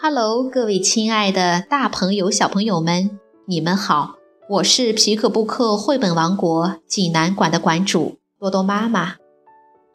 [0.00, 4.14] Hello，各位亲爱的大朋友、小朋友们，你们好！
[4.48, 9.16] 我是皮克布克绘本王国济南馆的馆主多多妈妈。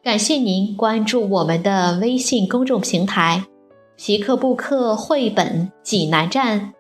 [0.04, 3.46] 感谢您关注我们的微信公众平台
[3.96, 6.74] “皮克布克绘本济南站”。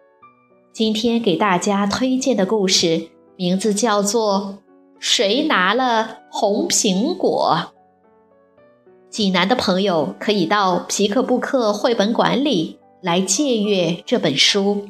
[0.73, 4.59] 今天给大家推荐的故事名字叫做
[4.99, 7.57] 《谁拿了红苹果》。
[9.09, 12.79] 济南的朋友可以到皮克布克绘本馆里。
[13.03, 14.87] 来借阅这本书，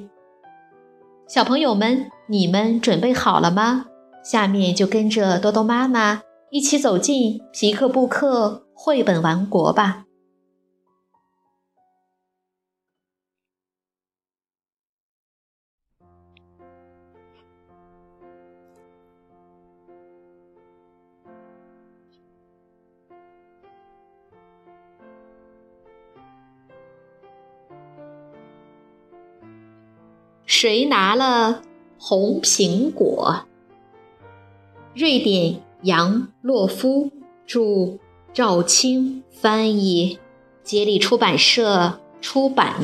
[1.27, 3.87] 小朋友们，你们准备好了吗？
[4.23, 6.21] 下面就跟着多多妈妈
[6.51, 10.05] 一起走进皮克布克绘本王国吧。
[30.63, 31.61] 谁拿了
[31.99, 33.43] 红苹果？
[34.95, 37.11] 瑞典杨洛夫
[37.45, 37.99] 著，
[38.31, 40.19] 赵青翻译，
[40.63, 42.75] 接力出版社出版。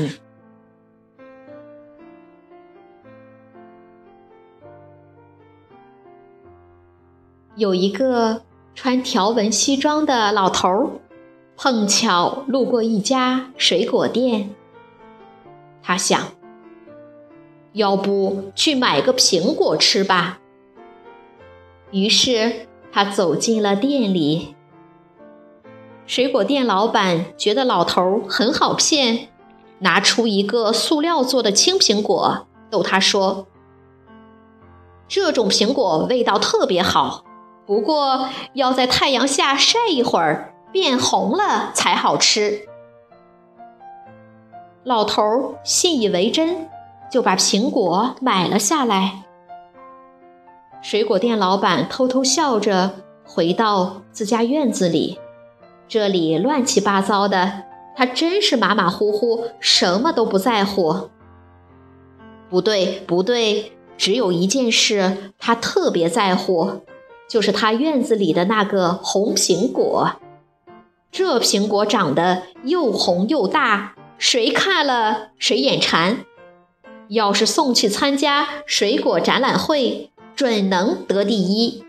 [7.56, 8.42] 有一个
[8.76, 10.90] 穿条纹西装的老头儿，
[11.56, 14.54] 碰巧路过一家水果店，
[15.82, 16.39] 他想。
[17.74, 20.40] 要不去买个苹果吃吧。
[21.92, 24.56] 于是他走进了店里。
[26.06, 29.30] 水果店老板觉得老头很好骗，
[29.80, 33.46] 拿出一个塑料做的青苹果，逗他说
[35.08, 37.24] ：“这种苹果味道特别好，
[37.68, 42.68] 不过要在太阳下晒一会儿，变红了才好吃。”
[44.84, 46.68] 老头信以为真。
[47.12, 49.24] 就把苹果买了下来。
[50.82, 52.92] 水果店老板偷偷笑着
[53.26, 55.20] 回到自家院子里，
[55.88, 57.64] 这里乱七八糟的，
[57.96, 61.10] 他真是马马虎虎，什么都不在乎。
[62.50, 66.82] 不对，不对，只有一件事他特别在乎，
[67.30, 70.12] 就是他院子里的那个红苹果。
[71.12, 76.20] 这苹果长得又红又大，谁看了谁眼馋。
[77.10, 81.84] 要是送去参加水果展览会，准能得第一。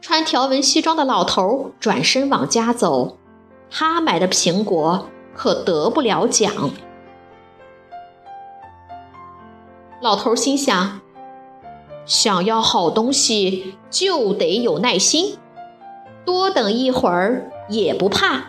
[0.00, 3.16] 穿条纹西装的老头转身往家走，
[3.70, 6.52] 他买的苹果可得不了奖。
[10.00, 11.00] 老头心想：
[12.04, 15.38] 想要好东西就得有耐心，
[16.24, 18.46] 多等一会儿也不怕。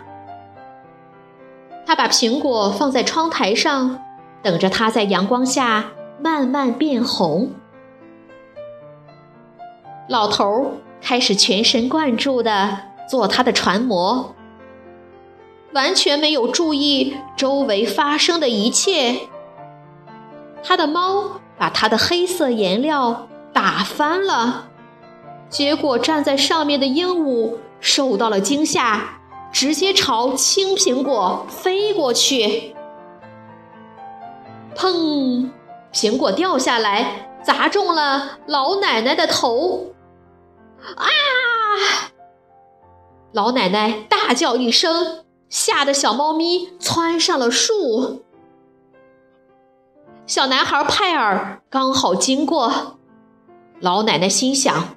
[1.85, 4.01] 他把苹果放在窗台上。
[4.45, 5.85] 等着它在阳光下
[6.21, 7.49] 慢慢变红。
[10.07, 12.77] 老头儿开始全神贯注地
[13.09, 14.35] 做他的船模，
[15.73, 19.21] 完全没有注意周围发生的一切。
[20.63, 24.67] 他的猫把他的黑色颜料打翻了，
[25.49, 32.74] 结果站在上面的鹦鹉受到了惊吓，直接朝青苹果飞过去。
[34.75, 35.49] 砰！
[35.93, 39.93] 苹果掉下来，砸中了老奶奶的头。
[40.95, 41.05] 啊！
[43.31, 48.23] 老奶奶大叫一声，吓得小猫咪窜上了树。
[50.25, 52.97] 小男孩派尔刚好经过，
[53.79, 54.95] 老奶奶心想：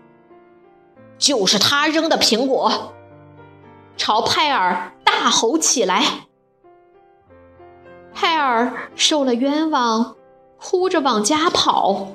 [1.19, 2.95] 就是他扔的苹果，
[3.97, 6.28] 朝派尔大吼起来。
[8.21, 10.17] 派尔受了冤枉，
[10.59, 12.09] 哭着往家跑。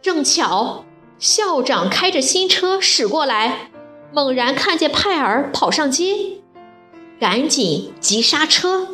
[0.00, 0.84] 正巧
[1.18, 3.72] 校长开着新车驶过来，
[4.12, 6.42] 猛然看见派尔跑上街，
[7.18, 8.86] 赶紧急刹车。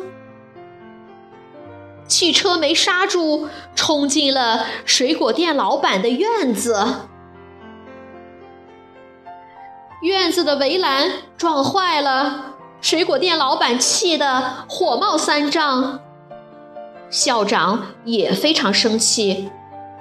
[2.07, 7.05] 汽车没刹住，冲进了水果店老板的院子，
[10.01, 12.48] 院子的围栏撞坏了。
[12.81, 15.99] 水果店老板气得火冒三丈，
[17.09, 19.51] 校长也非常生气，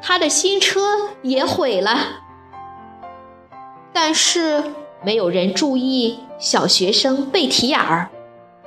[0.00, 0.80] 他的新车
[1.22, 1.98] 也毁了。
[3.92, 4.62] 但是
[5.04, 8.10] 没有人注意小学生贝提尔，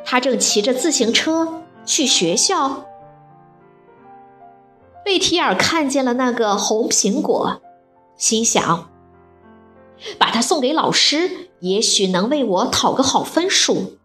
[0.04, 2.86] 他正骑着自行车去学校。
[5.06, 7.62] 贝提尔看见了那个红苹果，
[8.18, 8.90] 心想：
[10.19, 13.98] 把它送给老师，也许能为我讨个好分数。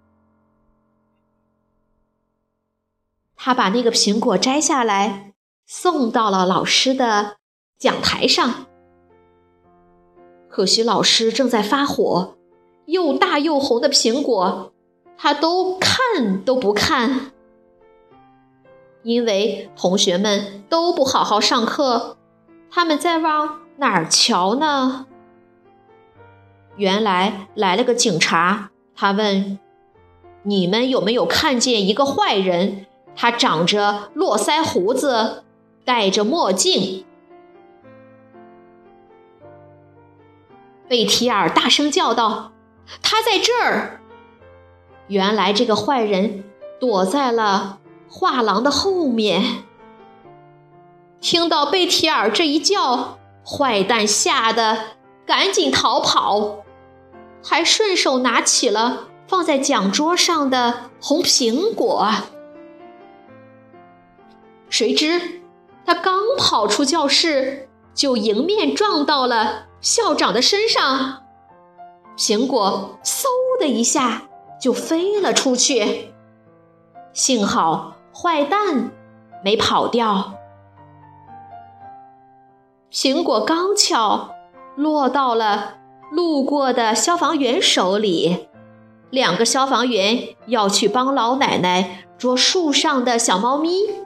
[3.46, 5.32] 他把那个苹果摘下来，
[5.68, 7.36] 送到了老师的
[7.78, 8.66] 讲台上。
[10.48, 12.34] 可惜老师正在发火，
[12.86, 14.72] 又大又红的苹果，
[15.16, 17.30] 他都看都不看。
[19.04, 22.16] 因为同学们都不好好上课，
[22.68, 25.06] 他们在往哪儿瞧呢？
[26.74, 29.60] 原来来了个警察，他问
[30.42, 32.86] ：“你们有没有看见一个坏人？
[33.16, 35.42] 他长着络腮胡子，
[35.84, 37.04] 戴着墨镜。”
[40.88, 42.52] 贝提尔大声叫道
[43.02, 44.00] ：“他在这儿！”
[45.08, 46.44] 原来这个坏人
[46.78, 47.78] 躲在了。
[48.08, 49.64] 画廊的后面，
[51.20, 54.78] 听到贝提尔这一叫，坏蛋吓得
[55.26, 56.58] 赶紧逃跑，
[57.44, 62.08] 还顺手拿起了放在讲桌上的红苹果。
[64.68, 65.42] 谁知
[65.84, 71.22] 他刚跑出教室，就迎面撞到了校长的身上，
[72.16, 73.24] 苹果嗖
[73.60, 74.22] 的一下
[74.60, 76.12] 就飞了出去，
[77.12, 77.94] 幸好。
[78.18, 78.92] 坏蛋
[79.44, 80.32] 没跑掉，
[82.90, 84.30] 苹果刚巧
[84.74, 85.74] 落到了
[86.10, 88.48] 路过的消防员手里。
[89.10, 94.05] 两个消防员要去帮老奶奶捉树上的小猫咪。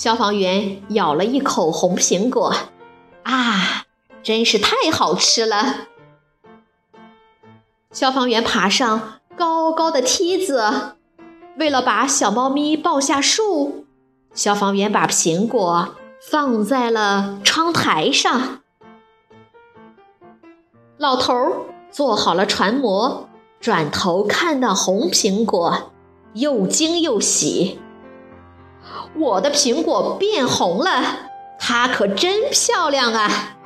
[0.00, 2.54] 消防员咬了一口红苹果，
[3.24, 3.84] 啊，
[4.22, 5.88] 真是太好吃了！
[7.92, 10.96] 消防员爬上高高的梯子。
[11.58, 13.84] 为了把小猫咪抱下树，
[14.32, 15.94] 消防员把苹果
[16.30, 18.62] 放在了窗台上。
[20.96, 23.28] 老头做好了船模，
[23.60, 25.92] 转头看到红苹果，
[26.32, 27.78] 又惊又喜。
[29.16, 33.56] 我的苹果变红了，它可真漂亮啊！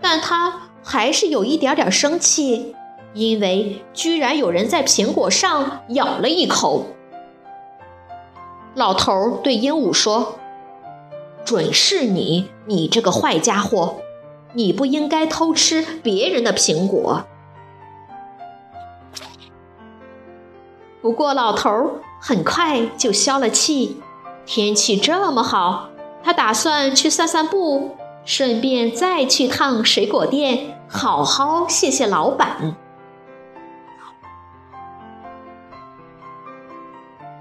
[0.00, 2.74] 但他还是有一点点生气。
[3.14, 6.86] 因为居然有人在苹果上咬了一口，
[8.74, 10.40] 老头对鹦鹉说
[11.46, 13.98] ：“准是你，你这个坏家伙，
[14.54, 17.24] 你不应该偷吃别人的苹果。”
[21.04, 24.00] 不过老头很快就消了气。
[24.46, 25.90] 天气这么好，
[26.22, 27.90] 他打算去散散步，
[28.24, 32.74] 顺便再去趟水果店，好好谢谢老板。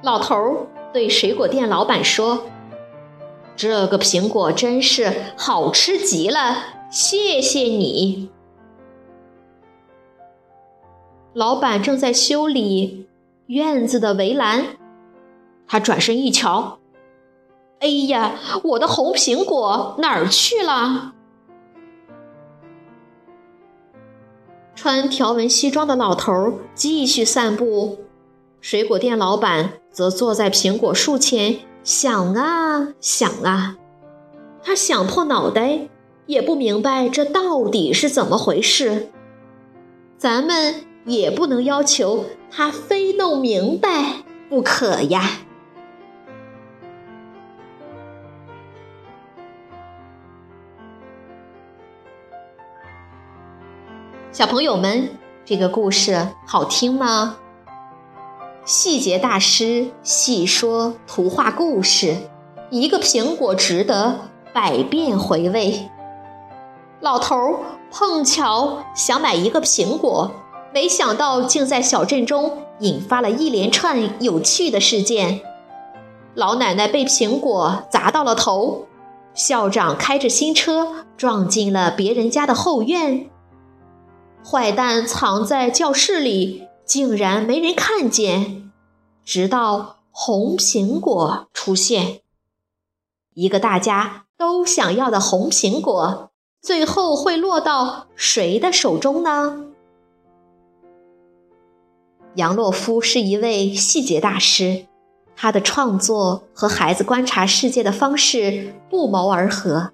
[0.01, 2.47] 老头儿对水果店老板说
[3.55, 6.57] ：“这个苹果真是好吃极了，
[6.91, 8.29] 谢谢你。”
[11.31, 13.07] 老板正在修理
[13.47, 14.77] 院子的围栏，
[15.67, 16.79] 他转身一瞧
[17.79, 21.13] ，“哎呀，我的红苹果哪儿去了？”
[24.75, 27.99] 穿条纹西装的老头继续散步。
[28.59, 33.75] 水果店老板则坐在苹果树前想啊想啊，
[34.63, 35.89] 他想破脑袋
[36.25, 39.09] 也不明白这到底是怎么回事。
[40.17, 45.29] 咱们也不能要求他非弄明白不可呀。
[54.31, 55.09] 小朋友们，
[55.45, 57.37] 这个故事好听吗？
[58.65, 62.15] 细节大师细说图画故事，
[62.71, 64.21] 一个苹果值得
[64.53, 65.89] 百遍回味。
[67.01, 67.59] 老头儿
[67.91, 70.31] 碰巧想买一个苹果，
[70.73, 75.41] 没想到竟在小镇中引发了一连串有趣的事件。
[76.33, 78.87] 老奶奶被苹果砸到了头，
[79.35, 83.29] 校长开着新车撞进了别人家的后院，
[84.43, 86.67] 坏蛋藏在教室里。
[86.85, 88.69] 竟然没人看见，
[89.23, 92.19] 直到红苹果出现。
[93.35, 96.29] 一个大家都想要的红苹果，
[96.61, 99.67] 最后会落到谁的手中呢？
[102.35, 104.85] 杨洛夫是一位细节大师，
[105.35, 109.91] 他的创作和孩子观察世界的方式不谋而合。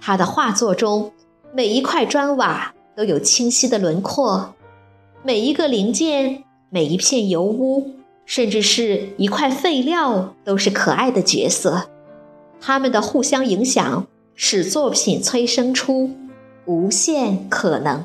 [0.00, 1.12] 他的画作中，
[1.54, 4.54] 每一块砖瓦都有清晰的轮廓。
[5.22, 7.92] 每一个零件，每一片油污，
[8.26, 11.88] 甚至是一块废料，都是可爱的角色。
[12.60, 16.10] 他们的互相影响，使作品催生出
[16.64, 18.04] 无限可能。